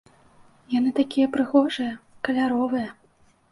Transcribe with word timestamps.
Яны 0.77 0.93
такія 1.01 1.27
прыгожыя, 1.37 1.93
каляровыя. 2.29 2.89